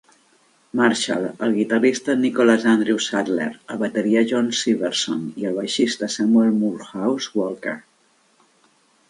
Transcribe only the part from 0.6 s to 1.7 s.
Marshall, el